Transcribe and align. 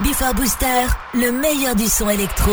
Before 0.00 0.34
Booster, 0.34 0.86
le 1.14 1.30
meilleur 1.30 1.76
du 1.76 1.86
son 1.86 2.10
électro. 2.10 2.50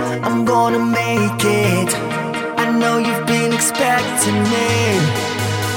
I'm 0.00 0.44
gonna 0.44 0.78
make 0.78 1.44
it. 1.44 1.90
I 2.56 2.70
know 2.72 2.96
you've 2.96 3.26
been 3.26 3.52
expecting 3.52 4.40
me. 4.40 4.96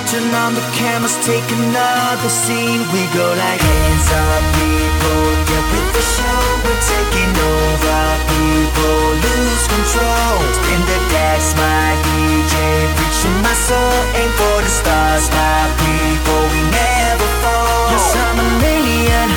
Turn 0.07 0.31
on 0.31 0.55
the 0.55 0.63
cameras, 0.79 1.17
take 1.25 1.43
another 1.43 2.31
scene. 2.31 2.79
We 2.95 3.01
go 3.11 3.27
like 3.35 3.59
hands 3.59 4.07
up, 4.15 4.43
people. 4.55 5.23
Get 5.51 5.65
with 5.67 5.89
the 5.99 6.05
show, 6.15 6.41
we're 6.63 6.83
taking 6.95 7.33
over. 7.35 7.99
People 8.31 9.03
lose 9.19 9.65
control. 9.67 10.35
In 10.71 10.81
the 10.87 10.99
decks, 11.11 11.51
my 11.59 11.87
DJ 12.07 12.55
preaching 12.95 13.37
my 13.43 13.55
soul. 13.67 13.99
Aim 14.15 14.31
for 14.39 14.57
the 14.63 14.71
stars, 14.71 15.27
my 15.35 15.61
people. 15.83 16.41
We 16.55 16.61
never 16.71 17.27
fall. 17.43 17.91
Yes, 17.91 18.15
I'm 18.15 18.39
an 18.39 18.63
alien. 18.63 19.29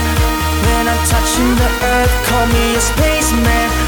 When 0.62 0.84
I'm 0.86 1.02
touching 1.02 1.50
the 1.58 1.70
earth, 1.82 2.14
call 2.30 2.46
me 2.46 2.76
a 2.78 2.80
spaceman. 2.80 3.87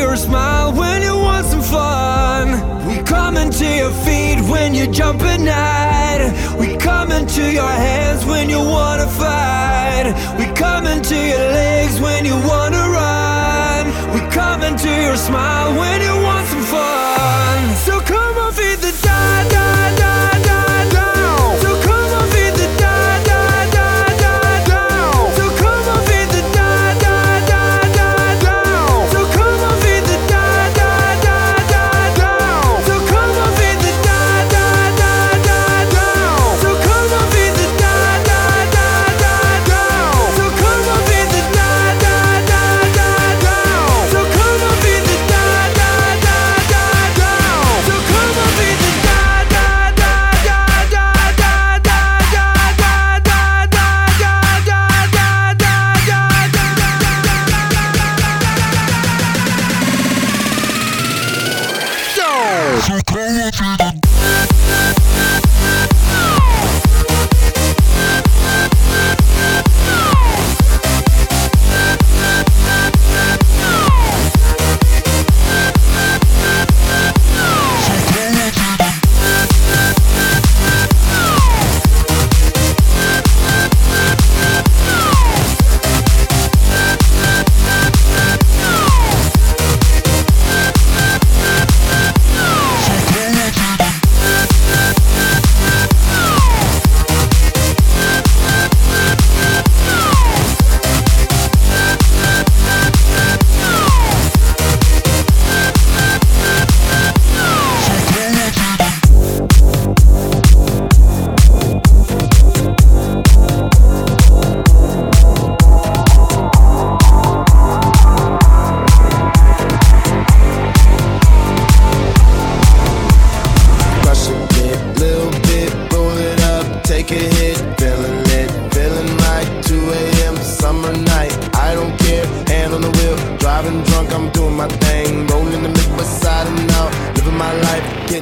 your 0.00 0.16
smile 0.16 0.72
when 0.72 1.02
you 1.02 1.14
want 1.14 1.46
some 1.46 1.60
fun. 1.60 2.46
We 2.88 2.96
coming 3.02 3.50
to 3.50 3.66
your 3.82 3.92
feet 4.04 4.40
when 4.50 4.74
you 4.74 4.86
jump 4.86 5.20
at 5.22 5.40
night. 5.40 6.20
We 6.58 6.76
coming 6.76 7.26
to 7.26 7.42
your 7.52 7.74
hands 7.86 8.24
when 8.24 8.48
you 8.48 8.60
wanna 8.60 9.06
fight. 9.06 10.06
We 10.38 10.46
coming 10.54 11.02
to 11.02 11.16
your 11.32 11.46
legs 11.60 12.00
when 12.00 12.24
you 12.24 12.36
wanna 12.50 12.82
run. 13.00 13.82
We 14.14 14.20
coming 14.40 14.74
to 14.84 14.90
your 15.06 15.16
smile 15.16 15.70
when 15.78 16.00
you 16.00 16.14
want 16.26 16.46
some 16.48 16.64
fun. 16.74 17.19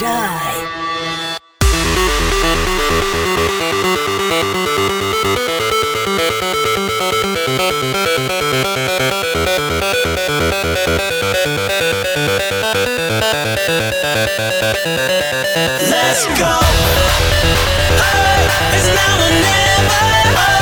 Let's 0.00 0.14
go. 16.38 16.60
Hey, 17.98 18.46
it's 18.76 18.86
now 18.86 19.18
or 19.18 19.30
never. 19.30 20.57